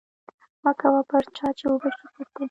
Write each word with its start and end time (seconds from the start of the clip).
مه 0.63 0.71
کوه 0.79 1.01
پر 1.09 1.23
چا 1.37 1.47
چې 1.57 1.65
ونشي 1.69 2.07
پر 2.13 2.25
تا 2.33 2.39